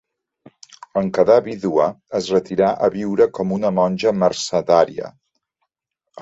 [1.01, 1.85] En quedar vídua
[2.19, 5.13] es retirà a viure com una monja mercedària.